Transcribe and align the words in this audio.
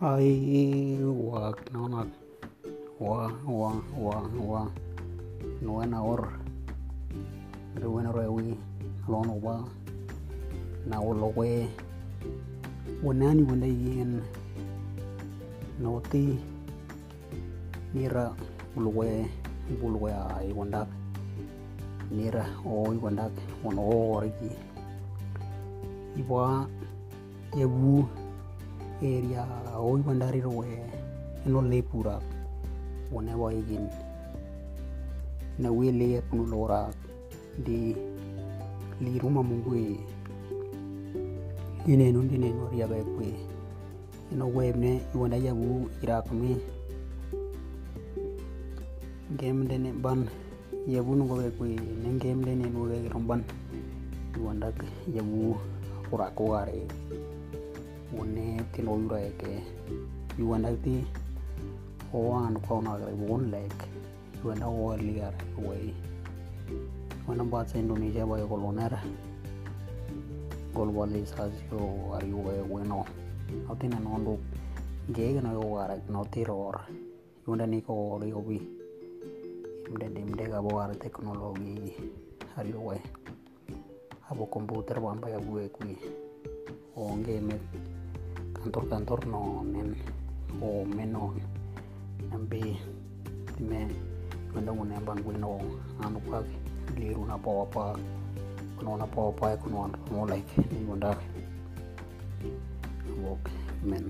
ai 0.00 0.96
wak 1.04 1.60
nonak 1.76 2.08
wa 2.96 3.28
wa 3.44 3.76
wa 4.00 4.16
wa 4.40 4.62
no 5.60 5.84
na 5.84 6.00
or 6.00 6.24
ruwen 7.76 8.08
rewi 8.08 8.56
lono 9.04 9.36
wa 9.44 9.60
na 10.88 11.04
lo 11.04 11.28
we 11.36 11.68
wanani 13.04 13.44
wanda 13.44 13.66
yen 13.68 14.24
noti 15.76 16.40
nira 17.92 18.32
bulwe 18.72 19.28
bulwe 19.80 20.16
ai 20.16 20.48
wanda 20.56 20.86
nira 22.08 22.48
oi 22.64 22.96
wanda 23.04 23.28
wono 23.64 23.84
origi 24.16 24.56
iwa 26.16 26.64
yebu 27.52 28.08
area 29.02 29.46
Oi 29.76 30.00
Bandari 30.02 30.40
Roe 30.44 30.64
and 31.44 31.56
only 31.56 31.82
Pura 31.82 32.20
whenever 33.10 33.50
again. 33.50 33.88
Na 35.58 35.70
wele 35.72 36.12
ya 36.12 36.22
kunulora 36.22 36.92
di 37.64 37.96
li 39.00 39.18
ruma 39.18 39.42
mungwe 39.42 39.96
ine 41.86 42.12
nundi 42.12 42.38
ne 42.38 42.52
nori 42.52 42.80
ya 42.80 42.86
bekwe 42.86 43.34
ino 44.32 44.48
webne 44.48 45.00
iwanda 45.14 45.36
ya 45.36 45.54
bu 45.54 45.88
irakme 46.02 46.56
game 49.36 49.64
dene 49.66 49.92
ban 49.92 50.28
yabu 50.86 51.14
nungo 51.16 51.36
bekwe 51.36 51.68
ne 52.02 52.18
game 52.18 52.44
dene 52.44 52.70
nure 52.70 53.08
romban 53.08 53.42
iwanda 54.36 54.72
yabu 55.14 55.56
urakoware 56.12 56.86
wone 58.16 58.60
tino 58.72 58.98
yura 58.98 59.20
ke 59.38 59.62
iwanda 60.38 60.70
ti 60.82 61.04
oan 62.14 62.58
ko 62.66 62.80
na 62.82 62.98
gre 62.98 63.12
won 63.14 63.50
lek 63.50 63.74
iwanda 64.42 64.66
o 64.66 64.96
liar 64.96 65.34
way 65.62 65.94
wana 67.28 67.44
bahasa 67.44 67.78
Indonesia 67.78 68.26
bayo 68.26 68.46
koloner 68.50 68.98
globalisasio 70.74 72.14
ari 72.16 72.32
we 72.32 72.62
bueno 72.66 73.06
autina 73.68 73.98
nondo 74.00 74.38
gege 75.12 75.40
no. 75.40 75.60
Wara 75.60 75.94
no 76.10 76.24
tiror 76.24 76.80
yunda 77.46 77.66
ni 77.66 77.80
ko 77.82 78.18
ri 78.22 78.32
obi 78.32 78.58
imde 79.86 80.08
dimde 80.14 80.44
ga 80.50 80.60
wara 80.60 80.94
teknologi 80.94 81.94
ari 82.56 82.72
we 82.72 82.98
abo 84.30 84.46
komputer 84.46 85.00
bamba 85.00 85.30
ya 85.30 85.38
gue 85.38 85.68
kui. 85.68 85.98
Onge 86.96 87.40
me 87.40 87.54
kantor-kantor 88.60 89.20
no 89.26 89.64
nen 89.64 89.96
o 90.60 90.84
menon 90.84 91.40
nambe 92.30 92.76
me 93.68 93.80
wanda 94.54 94.70
ngune 94.72 94.96
bangwe 95.06 95.34
no 95.38 95.52
anu 96.04 96.20
pak 96.30 96.46
liru 96.96 97.24
na 97.26 97.36
po 97.38 97.64
pa 97.74 97.96
kuno 98.76 98.96
na 98.96 99.06
po 99.06 99.32
pa 99.32 99.56
kuno 99.56 99.88
mo 100.12 100.26
like 100.26 100.52
ni 100.72 100.84
wanda 100.88 101.16
wok 103.24 103.44
men 103.82 104.04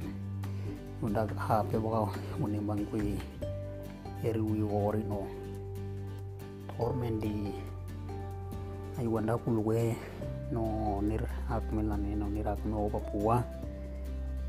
wanda 1.03 1.23
ha 1.39 1.63
pe 1.71 1.79
ba 1.79 2.11
ngune 2.39 2.59
bangwe 2.69 3.03
eri 4.27 4.41
wi 4.41 4.61
ori 4.67 5.03
no. 5.09 5.25
Tormendi 6.81 7.53
ai 8.99 9.07
wanda 9.07 9.37
kulwe 9.37 9.93
no 10.49 10.65
nir 11.05 11.21
ak 11.53 11.69
melane 11.77 12.17
no 12.17 12.27
nir 12.33 12.49
ak 12.49 12.65
no 12.65 12.89
papua 12.89 13.45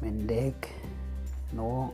mendek 0.01 0.57
no 1.53 1.93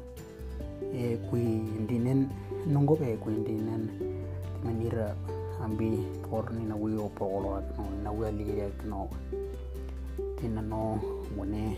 kuindinen 1.30 2.30
nongop 2.68 3.02
kuindinen 3.24 3.84
manira 4.64 5.16
ambi 5.64 5.90
porni 6.30 6.64
na 6.70 6.76
wi 6.76 6.96
opolo 6.98 7.62
no 7.78 7.84
na 8.04 8.10
wi 8.12 8.28
ali 8.28 8.46
no 8.90 9.10
tina 10.38 10.62
no 10.62 11.00
mone 11.36 11.78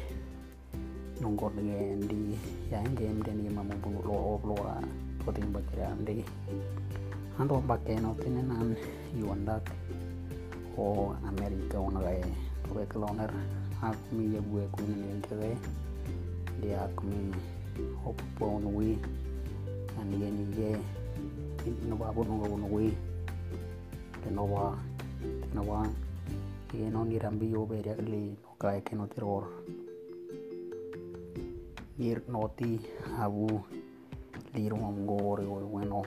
nongor 1.21 1.51
de 1.55 1.95
ndi 1.95 2.37
yang 2.71 2.95
game 2.95 3.19
de 3.25 3.31
ni 3.33 3.49
mamu 3.49 3.75
bu 3.83 3.89
lo 4.07 4.15
oplo 4.35 4.55
ra 4.55 4.79
potin 5.25 5.51
bakira 5.53 5.91
amdi 5.91 6.23
ando 7.39 7.59
bakke 7.67 7.99
no 7.99 8.15
tina 8.21 8.41
nan 8.41 8.75
yuandak 9.19 9.63
o 10.77 11.15
amerika 11.27 11.79
onaga 11.79 12.11
to 12.63 12.69
be 12.75 12.83
kloner 12.91 13.31
ak 13.83 13.97
mi 14.11 14.31
yebu 14.33 14.63
ku 14.71 14.79
ni 14.87 14.95
ngere 15.19 15.51
dia 16.61 16.83
ak 16.83 16.99
mi 17.07 17.31
hoppo 18.03 18.59
no 18.59 18.69
wi 18.75 18.99
and 19.99 20.11
yen 20.19 20.37
ye 20.59 20.71
no 21.87 21.95
ba 21.95 22.11
bo 22.11 22.23
no 22.27 22.43
no 22.43 22.67
wi 22.67 22.91
de 24.23 24.29
no 24.31 24.43
wa 24.43 24.75
no 25.55 25.61
wa 25.63 25.87
ye 26.75 26.89
no 26.91 27.03
ni 27.07 27.15
rambi 27.19 27.47
yo 27.51 27.63
be 27.65 27.79
ya 27.79 27.95
li 27.95 28.35
no 28.43 28.51
ka 28.59 28.75
ke 28.83 28.93
no 28.95 29.07
terror 29.07 29.47
ir 31.99 32.19
noti 32.27 32.79
abu 33.23 33.47
li 34.55 34.63
ro 34.71 34.75
mo 34.83 34.89
ngore 34.91 35.43
o 35.47 35.63
bueno 35.71 36.03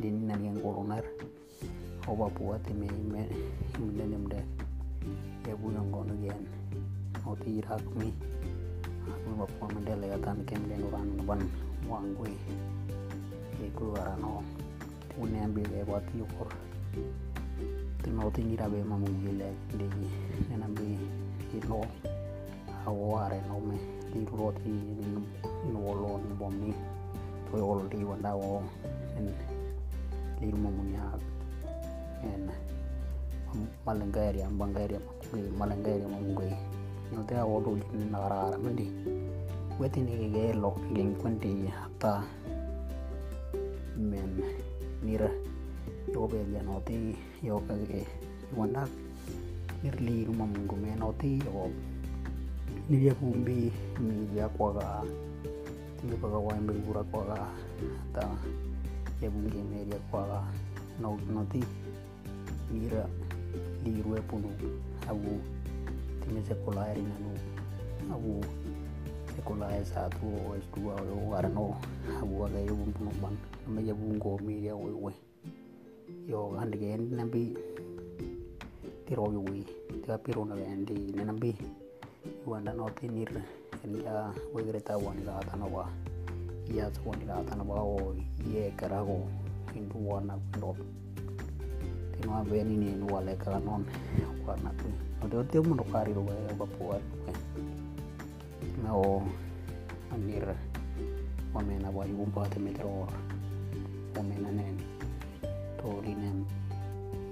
din 0.00 0.28
na 0.28 0.36
yen 0.36 0.60
koloner 0.60 1.04
o 2.08 2.12
ba 2.16 2.28
puat 2.36 2.64
me 2.76 2.88
me 3.12 3.22
me 3.96 4.04
nem 4.04 4.24
de 4.32 4.40
ya 5.48 5.54
bu 5.56 5.72
yang 5.72 5.88
gono 5.92 6.14
gen 6.20 6.40
noti 7.24 7.60
irak 7.60 7.84
mi 9.04 9.12
aku 9.12 9.28
ba 9.36 9.46
po 9.60 9.64
mendele 9.68 10.06
atan 10.16 10.40
kem 10.48 10.64
den 10.68 10.80
uran 10.88 11.08
ban 11.28 11.40
wangwe 11.84 12.32
iku 13.60 13.92
arano 14.00 14.40
une 15.20 15.38
ambil 15.44 15.68
e 15.76 15.84
buat 15.84 16.04
yukor 16.16 16.48
tino 18.02 18.32
tingira 18.32 18.64
be 18.72 18.80
mamu 18.80 19.08
gile 19.20 19.52
di 19.76 19.86
nenambi 20.48 20.96
ino 21.52 21.84
awo 22.86 23.16
are 23.20 23.40
no. 23.48 23.60
Me 23.60 23.76
di 24.12 24.24
roti 24.32 24.72
no 25.72 25.78
wolo 25.78 26.20
ni 26.24 26.32
bomni 26.40 26.72
to 27.50 27.56
yol 27.60 27.80
di 27.88 28.04
wanda 28.04 28.32
wo 28.36 28.62
en 29.16 29.28
di 30.40 30.48
nya 30.92 31.04
en 32.24 32.48
malengari 33.86 34.42
ambangari 34.42 34.96
mamu 34.98 35.50
malengari 35.58 36.04
mamu 36.04 36.34
gai 37.04 37.16
no 37.16 37.22
te 37.24 37.34
awo 37.36 37.60
do 37.60 37.76
ni 37.92 38.04
nagara 38.10 38.48
ara 38.48 38.58
mendi 38.58 38.88
weti 39.78 40.00
ni 40.00 40.30
ge 40.32 40.52
lo 40.54 40.76
ling 40.94 41.14
kwenti 41.20 41.66
hata 41.66 42.22
men 43.96 44.42
nira. 45.02 45.30
Yo 46.12 46.28
be 46.28 46.38
ya 46.52 46.62
noti 46.62 47.16
yo 47.42 47.60
ka 47.66 47.74
ge. 47.74 48.06
Wanda 48.56 48.86
nir 49.82 49.96
li 50.00 50.24
rumah 50.24 50.46
munggu 50.46 50.76
me 50.76 50.94
noti 50.96 51.38
yo. 51.44 51.70
Ni 52.88 52.98
dia 52.98 53.14
kumbi 53.14 53.72
mi 54.00 54.26
dia 54.32 54.48
kwa 54.48 54.72
ga 54.72 55.02
tinga 56.00 56.16
pa 56.16 56.28
ga 56.28 56.38
wa 56.38 56.56
imbe 56.56 56.72
gura 56.84 57.02
kwa 57.10 57.24
ga 57.24 57.38
ta 58.14 58.28
ya 59.20 59.30
bungi 59.30 59.60
me 59.70 59.84
dia 59.84 59.98
kwa 60.10 60.22
ga 60.28 60.40
no 61.00 61.18
noti 61.28 61.60
nira 62.72 63.04
li 63.84 64.02
ruwe 64.02 64.20
punu. 64.28 64.50
Abu 65.08 65.40
tinga 66.24 66.40
sekolah 66.48 66.88
eri 66.90 67.04
nanu 67.04 67.30
abu. 68.08 68.40
Sekolah 69.36 69.68
S1 69.84 70.14
o 70.24 70.56
S2 70.56 70.76
o 70.88 71.30
warno 71.30 71.76
abu 72.22 72.46
aga 72.46 72.60
yo 72.64 72.74
bumpuno 72.74 73.12
ban 73.20 73.36
nama 73.66 73.80
ya 73.84 73.94
bungo 73.94 74.38
mi 74.40 74.60
dia 74.60 74.74
we 74.76 74.90
we 74.90 75.12
yo 76.28 76.56
hande 76.56 76.80
gen 76.80 77.12
nambi. 77.12 77.52
Tiro 79.06 79.28
yo 79.28 79.40
we 79.44 79.68
tiga 80.00 80.16
piro 80.18 80.44
na 80.44 80.56
bendi 80.56 81.12
nambi. 81.12 81.52
Wanda 82.46 82.72
no 82.72 82.88
tinir. 82.96 83.28
En 83.84 84.00
ya 84.00 84.32
we 84.54 84.64
greta 84.64 84.96
wani 84.96 85.22
ga 85.28 85.44
tana 85.44 85.66
wa 85.66 85.84
ya 86.72 86.88
so 86.94 87.00
wani 87.04 87.26
ga 87.26 87.44
tana 87.44 87.62
wa 87.62 87.84
o 87.84 88.16
ye 88.48 88.72
karago 88.76 89.28
hindu 89.74 90.08
wana 90.08 90.38
ndo 90.56 90.76
tino 92.16 92.44
beni 92.48 92.76
ni 92.76 93.12
wale 93.12 93.36
ka 93.36 93.60
non 94.44 94.46
warna 94.46 94.70
tu 94.76 94.88
Odo 95.24 95.44
te 95.44 95.58
mo 95.60 95.74
no 95.74 95.84
kari 95.84 96.12
ro 96.12 96.22
e 96.28 96.54
ba 96.54 96.66
puar 96.66 97.00
na 98.82 98.92
anir 100.12 100.56
o 101.54 101.60
me 101.60 101.78
na 101.78 101.90
wai 101.90 102.12
un 102.12 102.30
pate 102.30 102.58
me 102.58 102.72
tro 102.72 103.08
o 104.16 104.22
me 104.22 104.36
na 104.36 104.50
nen 104.50 104.76
to 105.78 106.00
ri 106.04 106.14
nen 106.14 106.44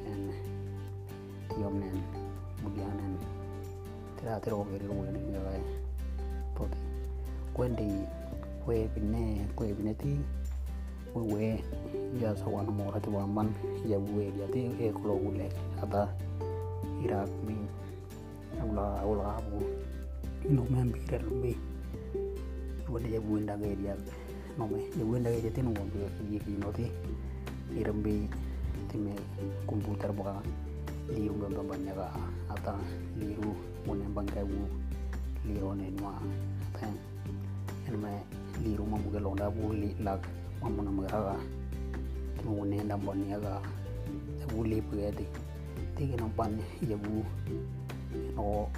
en 0.07 0.33
yom 1.61 1.79
nen 1.81 1.97
budian 2.63 2.97
nen 2.97 3.19
tira 4.17 4.41
tro 4.41 4.65
ke 4.65 4.79
ro 4.89 4.95
ne 5.13 5.21
ga 5.33 5.41
ai 5.53 5.63
to 6.57 6.65
ti 6.73 6.79
kwendi 7.55 7.89
kwe 8.65 8.89
pinne 8.95 9.47
kwe 9.57 9.75
pinne 9.77 9.95
ti 9.95 10.17
we 11.15 11.23
we 11.33 11.45
ya 12.21 12.33
sa 12.37 12.47
wan 12.49 12.67
mo 12.73 12.89
ra 12.91 13.01
ti 13.01 13.11
wan 13.11 13.29
man 13.29 13.49
ya 13.85 13.99
we 13.99 14.33
ya 14.41 14.47
ti 14.49 14.73
e 14.81 14.89
klo 14.97 15.15
ule 15.29 15.53
iraq 17.05 17.31
में 17.47 17.63
ulgaabu 18.61 19.59
inuu 20.51 20.67
maambira 20.71 21.19
lumbe 21.19 21.57
wada 22.93 23.09
jabuendageriak 23.09 23.99
nome 24.59 24.79
jabuendageria 24.99 25.51
tinu 25.51 25.75
wambe 25.79 25.99
jikinote 26.31 26.93
irambe 27.81 28.29
time 28.89 29.15
komputer 29.67 30.13
baka 30.13 30.43
liru 31.15 31.35
bambambanyaka 31.35 32.07
ata 32.55 32.75
liru 33.19 33.55
munembangkebu 33.87 34.61
lironenua 35.47 36.15
ata 36.75 36.87
enme 37.89 38.13
liru 38.65 38.87
mamuke 38.87 39.21
londabu 39.21 39.73
lak 40.05 40.23
mamunamgeraka 40.63 41.37
tinu 42.39 42.61
unendambaniaka 42.63 43.61
jabu 44.39 44.65
lepuketi 44.65 45.27
tegenambanne 45.97 46.65
yagu 46.91 47.25
no 48.37 48.69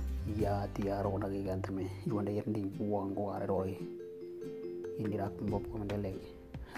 ya 0.41 0.67
tia 0.75 1.03
rona 1.03 1.29
ke 1.29 1.41
gantame 1.45 1.87
yuanda 2.07 2.33
yer 2.33 2.47
ding 2.49 2.71
buang 2.79 3.15
go 3.15 3.31
are 3.31 3.47
roi. 3.47 3.77
Ini 4.99 5.15
rak 5.19 5.35
bob 5.51 5.63
ko 5.71 5.79
mendele 5.79 6.15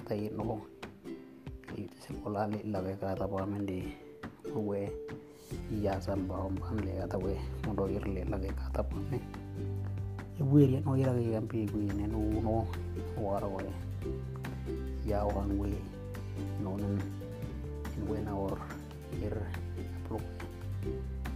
ta 0.09 0.15
yer 0.15 0.33
no 0.33 0.61
itu 1.77 1.97
sekolah 2.00 2.49
le 2.49 2.61
lage 2.73 2.97
ka 3.00 3.15
ta 3.15 3.27
ba 3.29 3.44
mende. 3.47 3.93
We, 4.56 4.88
ya 5.69 6.00
sam 6.00 6.25
ba 6.29 6.49
om 6.49 6.56
ban 6.56 6.81
le 6.81 7.05
ta 7.06 7.19
we. 7.19 7.37
Mondo 7.67 7.87
yer 7.87 8.05
le 8.09 8.25
lage 8.25 8.50
ka 8.56 8.67
ta 8.73 8.83
ba 8.83 8.97
me 9.11 9.21
yagu 10.38 10.55
yer 10.61 10.83
no 10.85 10.94
yer 10.97 11.12
ke 11.17 11.33
gampi 11.33 11.67
gu 11.71 11.79
ne 11.97 12.06
no 12.06 12.21
no 12.44 12.55
waro 13.17 13.49
we 13.56 13.65
ya 15.09 15.25
wan 15.25 15.56
we 15.56 15.73
no 16.61 16.77
nan 16.77 17.00
we 18.09 18.21
na 18.21 18.37
or 18.37 18.59
yer 19.23 19.33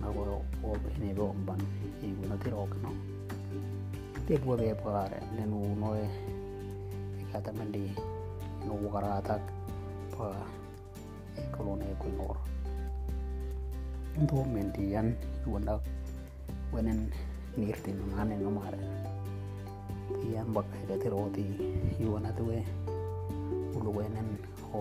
nago 0.01 0.43
obinebe 0.65 1.23
omban 1.33 1.61
iguno 2.03 2.37
tirokno 2.43 2.91
dirbo 4.27 4.53
bepagare 4.61 5.19
nenunoe 5.37 6.05
ikatamandi 7.23 7.85
nuwukaratak 8.65 9.43
pa 10.15 10.29
ekolone 11.43 11.87
kuinor 12.01 12.37
nto 14.23 14.37
mendiyan 14.53 15.09
iwanak 15.47 15.83
wenen 16.73 17.01
nirtinonane 17.57 18.35
nomare 18.45 18.83
tiyan 20.21 20.49
bakkaire 20.55 20.97
tiroti 21.03 21.47
iwanatue 22.03 22.59
uluwenen 23.77 24.29
o 24.75 24.81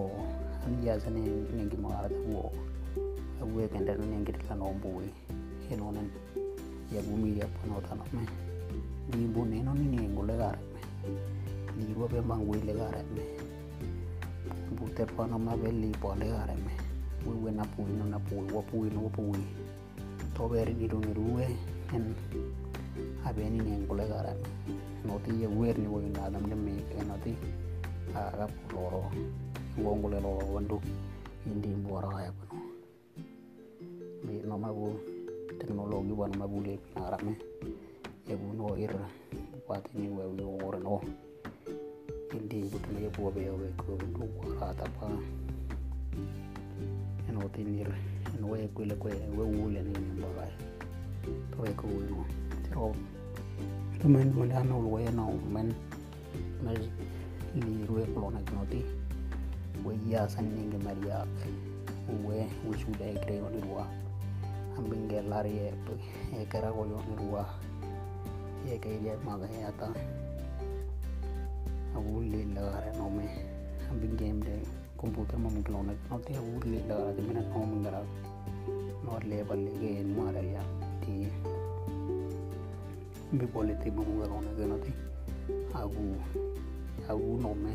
anjasene 0.65 1.21
ningimaarate 1.55 2.19
wo 2.29 2.51
weekenden 3.45 3.99
yang 4.11 4.23
kita 4.27 4.39
kan 4.47 4.59
ombui 4.59 5.07
henonen 5.71 6.07
ya 6.91 6.99
gumi 7.05 7.39
ya 7.39 7.47
panota 7.59 7.95
no 7.95 8.05
me 8.11 8.25
ni 9.15 9.25
bune 9.29 9.63
no 9.63 9.71
ni 9.73 9.85
ni 9.85 10.07
gule 10.11 10.33
gare 10.35 10.59
me 10.73 10.81
ni 11.77 11.93
gua 11.93 12.07
be 12.09 12.19
mangui 12.21 12.59
le 12.65 12.73
gare 12.73 13.01
me 13.13 13.23
bute 14.75 15.03
pano 15.15 15.37
ma 15.39 15.55
be 15.55 15.71
li 15.71 15.91
po 16.01 16.13
le 16.19 16.27
gare 16.27 16.55
me 16.65 16.73
we 17.25 17.33
we 17.43 17.49
na 17.51 17.63
pui 17.75 17.91
no 17.93 18.05
na 18.05 18.19
pui 18.19 18.43
wa 18.51 18.61
pui 18.69 18.89
no 18.89 19.07
wa 19.07 19.11
pui 19.13 19.43
to 20.35 20.47
be 20.49 20.65
ri 20.65 20.87
ru 20.87 20.99
ni 20.99 21.13
ruwe 21.13 21.45
en 21.95 22.05
abe 23.25 23.43
ni 23.49 23.59
ni 23.61 23.85
gule 23.87 24.05
gare 24.09 24.33
me 24.41 24.47
no 25.05 25.19
ti 25.23 25.31
ya 25.41 25.49
we 25.49 25.73
ni 25.73 25.87
we 25.87 26.09
na 26.09 26.29
dam 26.29 26.43
ne 26.49 26.55
me 26.55 26.73
ke 26.89 26.99
no 27.07 27.15
ti 27.23 27.33
aga 28.15 28.49
loro 28.73 29.03
ngongule 29.79 30.17
loro 30.19 30.43
wandu 30.53 30.81
indi 31.45 31.69
mbora 31.69 32.23
ya 32.25 32.31
bi 34.29 34.45
no 34.45 34.57
mabu 34.61 34.93
teknologi 35.57 36.13
wan 36.13 36.29
mabu 36.37 36.61
le 36.61 36.77
pinarame 36.77 37.33
ya 38.29 38.37
bu 38.37 38.53
no 38.53 38.77
ir 38.77 38.93
wati 39.67 39.89
ni 39.97 40.05
we 40.05 40.21
we 40.37 40.43
ora 40.65 40.77
no 40.77 41.01
indi 42.37 42.69
butu 42.69 42.89
ne 42.93 43.09
bu 43.09 43.31
be 43.33 43.49
we 43.49 43.67
ko 43.81 43.97
du 43.97 44.21
wara 44.37 44.69
ta 44.77 44.85
pa 45.01 45.09
eno 47.29 47.41
tinir 47.49 47.89
eno 48.37 48.45
we 48.53 48.69
ko 48.69 48.85
le 48.85 48.95
ko 49.01 49.09
we 49.09 49.43
wule 49.49 49.81
ni 49.81 49.97
ni 49.97 50.21
ba 50.21 50.45
to 51.49 51.57
we 51.65 51.73
ko 51.73 51.89
no 51.89 52.21
tro 52.69 52.93
men 54.05 54.29
mo 54.37 54.45
da 54.45 54.61
no 54.61 54.77
we 54.77 55.09
no 55.09 55.33
men 55.49 55.73
me 56.61 56.77
li 57.57 57.81
ruwe 57.89 58.05
ko 58.13 58.29
na 58.29 58.39
no 58.53 58.61
ti 58.69 58.85
we 59.81 59.97
ya 60.05 60.29
san 60.29 60.45
ni 60.53 60.69
nge 60.69 60.77
maria 60.85 61.25
we 62.25 62.45
we 62.69 62.77
e 62.77 63.09
e 63.09 63.17
kara 63.25 63.25
ko 63.25 63.33
yon 63.33 63.57
ruwa 63.65 63.85
bingeelariyeeb 64.89 65.85
ekeragoyo 66.41 66.99
nrua 67.09 67.43
ekeilep 68.73 69.19
makayata 69.27 69.87
akulil 71.95 72.49
lakaranome 72.55 73.27
abingemde 73.91 74.55
computer 74.99 75.37
mamutlonek 75.39 75.99
note 76.09 76.31
akulil 76.39 76.83
lakaratimina 76.89 77.41
nomingara 77.51 78.01
nolepalekeen 79.03 80.07
maarelya 80.17 80.63
ti 81.01 81.15
bibolete 83.37 83.87
mamugaronekenoti 83.91 84.93
aku 85.81 86.05
aku 87.09 87.27
nome 87.41 87.73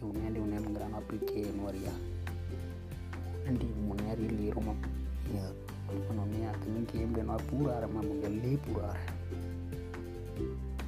iunende 0.00 0.38
unemingara 0.40 0.88
napiteen 0.88 1.56
waria 1.64 1.94
ndi 3.52 3.66
muneri 3.86 4.28
liroma 4.38 4.74
yeah. 5.34 5.50
Ya 6.42 6.52
temin 6.62 6.86
kiem 6.86 7.12
den 7.14 7.28
wa 7.28 7.38
pura 7.48 7.76
ara 7.76 7.86
ma 7.88 8.00
mungel 8.02 8.34
le 8.42 8.56
pura. 8.58 8.90
Ara 8.90 9.04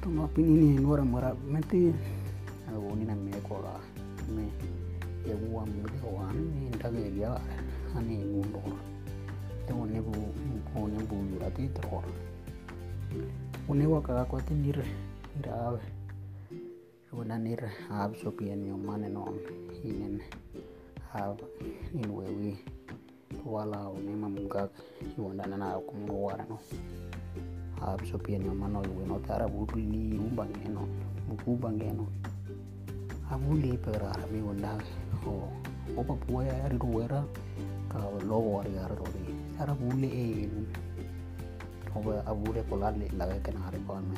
to 0.01 0.07
ma 0.09 0.27
pini 0.27 0.75
ni 0.75 0.79
nora 0.79 1.03
mara 1.03 1.35
menti. 1.47 1.93
Ana 2.67 2.77
woni 2.77 3.05
na 3.05 3.15
me 3.15 3.31
ko 3.47 3.59
la 3.63 3.73
me 4.33 4.45
ya 5.25 5.35
wa 5.51 5.65
mu 5.65 5.83
de 5.83 5.99
wa 6.05 6.31
ni 6.33 6.69
ndaga 6.75 6.99
ya 7.17 7.41
ani 7.97 8.23
mundo 8.23 8.61
te 9.65 9.73
woni 9.73 9.99
bu 10.01 10.13
ko 10.73 10.87
ne 10.87 10.99
bu 11.05 11.15
yu 11.29 11.37
ati 11.45 11.69
tro 11.73 12.03
woni 13.67 13.85
wa 13.85 14.01
ka 14.01 14.25
ko 14.25 14.37
ti 14.41 14.53
nir 14.53 14.77
ira 15.37 15.77
wona 17.11 17.37
nir 17.37 17.61
ab 17.89 18.15
so 18.15 18.31
pien 18.31 18.65
yo 18.65 18.77
mane 18.77 19.09
inen 19.83 20.21
have 21.11 21.41
in 21.93 22.09
we 22.13 22.25
we 22.37 22.51
wala 23.45 23.91
ne 24.05 24.13
mamungak 24.15 24.71
iwanda 25.17 25.45
na 25.47 25.79
ko 25.79 25.93
mo 26.07 26.15
wara 26.27 26.43
no 26.49 26.57
ab 27.81 27.99
so 28.03 28.17
pien 28.17 28.43
yo 28.43 28.53
mano 28.53 28.83
yo 28.83 29.05
no 29.07 29.19
tara 29.23 29.47
bu 29.47 29.63
li 29.75 30.17
rumbang 30.19 30.51
eno 30.65 30.83
bu 31.29 31.55
bang 31.55 31.79
eno 31.79 32.05
abu 33.31 33.55
le 33.61 33.77
pera 33.77 34.11
mi 34.31 34.41
wanda 34.41 34.75
o 35.23 35.47
o 35.95 36.01
pa 36.03 36.15
pu 36.17 36.41
ya 36.41 36.67
ri 36.67 36.77
ruera 36.81 37.21
ka 37.87 37.99
lo 38.27 38.37
wari 38.41 38.73
ya 38.75 38.89
ro 38.89 39.05
ri 39.13 39.31
tara 39.55 39.73
bu 39.79 39.87
le 40.01 40.09
e 40.09 40.49
to 41.87 41.95
ba 42.03 42.19
abu 42.25 42.51
le 42.53 42.61
ko 42.67 42.75
la 42.81 42.89
le 42.91 43.07
la 43.19 43.25
ke 43.45 43.51
na 43.53 43.69
ri 43.73 43.79
kon 43.87 44.03
me. 44.09 44.17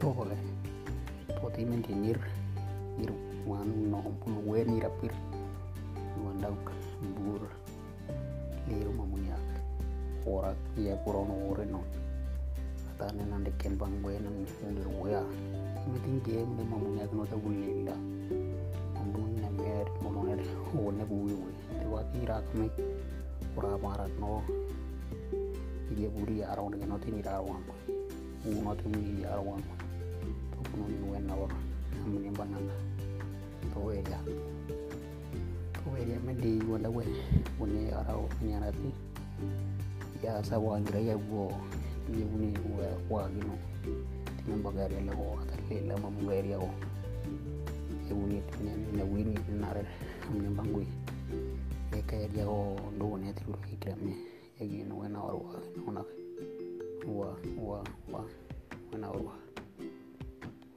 To 0.00 0.08
ko 0.16 0.24
le 0.24 0.36
to 1.38 1.46
ti 1.54 1.62
men 1.68 1.80
ti 1.86 1.94
nir 1.94 2.18
nir 2.98 3.12
wan 3.46 3.68
no 3.90 4.00
pu 4.20 4.28
we 4.48 4.64
ni 4.64 4.80
rapir 4.80 5.12
wanda 6.24 6.48
bur. 7.02 7.42
Liru 8.68 8.92
mamunya 8.96 9.36
ora 10.26 10.54
ya 10.76 10.96
purono 11.04 11.34
ore 11.52 11.64
no. 11.66 11.84
Atane 12.94 13.24
nande 13.28 13.52
ken 13.58 13.76
bang 13.76 14.00
gue 14.02 14.18
nan 14.18 14.46
ndir 14.72 14.88
wea 15.02 15.22
meeting 15.90 16.20
game 16.24 16.50
ne 16.56 16.64
mamunya 16.64 17.04
no 17.12 17.26
ta 17.26 17.36
bulilla 17.36 17.92
ambun 18.96 19.36
ne 19.36 19.48
mer 19.52 19.86
mono 20.00 20.22
ne 20.22 20.44
o 20.72 20.90
ne 20.90 21.04
bu 21.04 21.16
wi 21.28 21.34
te 21.78 21.86
wa 21.86 22.00
kira 22.12 22.40
kame 22.48 22.70
ora 23.56 23.76
marat 23.78 24.12
no. 24.18 24.42
Dia 25.94 26.08
buri 26.08 26.40
ya 26.40 26.54
rawon 26.56 26.78
ne 26.80 26.86
no 26.86 26.96
tini 26.98 27.20
rawon 27.22 27.60
u 28.48 28.50
no 28.64 28.72
tini 28.74 29.22
ya 29.22 29.36
rawon 29.36 29.60
to 30.52 30.58
kuno 30.72 30.88
ni 30.88 30.98
wen 31.10 31.26
na 31.26 31.34
ora 31.36 31.56
amni 32.04 32.30
banana 32.32 32.74
to 33.72 33.80
we 33.80 34.02
di 35.94 36.58
wala, 36.66 36.90
we 36.90 37.06
woni 37.58 37.90
araw 37.94 38.26
nyarati 38.42 38.90
ya, 40.22 40.42
sa 40.42 40.58
wagira 40.58 40.98
ya 40.98 41.16
bo 41.16 41.52
ni 42.10 42.24
woni 42.26 42.50
wa 42.74 43.22
wagino 43.22 43.54
tinan 44.42 44.62
bagari 44.62 44.98
la 45.06 45.14
ko 45.14 45.38
atalle 45.38 45.86
la 45.86 45.94
mam 45.96 46.26
gairi 46.26 46.50
ya 46.50 46.58
ko 46.58 46.70
e 48.10 48.12
woni 48.12 48.42
tinan 48.50 48.80
na 48.96 49.04
wini 49.04 49.38
na 49.60 49.72
re 49.72 49.86
amne 50.26 50.50
bangui 50.50 50.86
e 51.94 52.02
kair 52.02 52.28
ya 52.34 52.44
ko 52.44 52.76
do 52.98 53.04
woni 53.06 53.32
tiru 53.32 53.54
ikramne 53.72 54.14
e 54.58 54.66
gino 54.66 54.98
wena 54.98 55.22
orwa 55.22 55.62
ona 55.86 56.02
wa 57.06 57.30
wa 57.56 57.78
wa 58.10 58.20
wena 58.92 59.08
orwa 59.10 59.34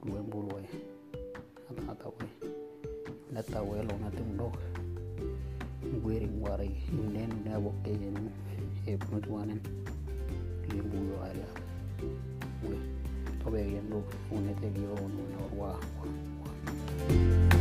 ruwe 0.06 0.22
mbulwe 0.22 0.64
ata 1.72 1.92
ata, 1.92 2.08
we. 2.08 2.26
Na 3.34 3.44
tawelo 3.44 3.92
na 4.00 4.12
tumdoka 4.12 4.77
weeruwaare 6.06 6.68
ñu 6.96 7.04
leen 7.14 7.32
daawokte 7.46 7.90
yenu 8.02 8.24
eh, 8.52 8.64
e 8.88 8.92
eh, 8.92 8.98
punutwanen 9.00 9.60
ye 10.76 10.82
buyo 10.90 11.16
ala 11.28 11.48
we 12.68 12.76
tobe 13.44 13.60
yendo 13.74 13.98
unete 14.36 14.68
gyo 14.76 14.94
nuna 15.14 15.38
orwa 15.46 15.68
wa, 15.68 15.74
wa. 15.74 17.57